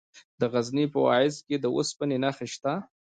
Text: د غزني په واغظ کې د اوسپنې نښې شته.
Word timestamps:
د 0.39 0.41
غزني 0.53 0.85
په 0.93 0.99
واغظ 1.05 1.35
کې 1.47 1.55
د 1.59 1.65
اوسپنې 1.75 2.17
نښې 2.23 2.47
شته. 2.53 2.73